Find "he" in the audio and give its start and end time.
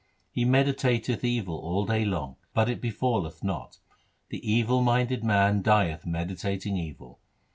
0.31-0.45